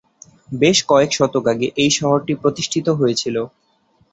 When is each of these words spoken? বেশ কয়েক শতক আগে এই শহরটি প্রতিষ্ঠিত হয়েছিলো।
বেশ 0.53 0.77
কয়েক 0.89 1.11
শতক 1.17 1.45
আগে 1.53 1.67
এই 1.83 1.91
শহরটি 1.97 2.33
প্রতিষ্ঠিত 2.41 2.87
হয়েছিলো। 2.99 3.41